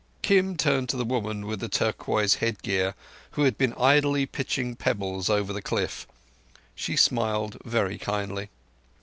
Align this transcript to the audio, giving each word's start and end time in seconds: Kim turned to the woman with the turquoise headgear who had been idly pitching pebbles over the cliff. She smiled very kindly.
Kim 0.23 0.57
turned 0.57 0.89
to 0.89 0.97
the 0.97 1.05
woman 1.05 1.45
with 1.45 1.59
the 1.59 1.69
turquoise 1.69 2.33
headgear 2.41 2.95
who 3.37 3.43
had 3.43 3.55
been 3.55 3.73
idly 3.75 4.25
pitching 4.25 4.75
pebbles 4.75 5.29
over 5.29 5.53
the 5.53 5.61
cliff. 5.61 6.07
She 6.73 6.95
smiled 6.95 7.57
very 7.65 7.99
kindly. 7.99 8.49